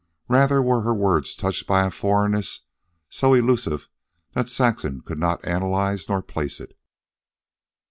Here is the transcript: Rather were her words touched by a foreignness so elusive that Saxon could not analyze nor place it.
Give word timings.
Rather 0.27 0.63
were 0.63 0.81
her 0.81 0.95
words 0.95 1.35
touched 1.35 1.67
by 1.67 1.85
a 1.85 1.91
foreignness 1.91 2.61
so 3.07 3.35
elusive 3.35 3.87
that 4.33 4.49
Saxon 4.49 5.01
could 5.01 5.19
not 5.19 5.45
analyze 5.45 6.09
nor 6.09 6.23
place 6.23 6.59
it. 6.59 6.75